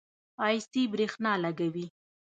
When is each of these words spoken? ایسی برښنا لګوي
ایسی 0.47 0.81
برښنا 0.91 1.33
لګوي 1.43 1.85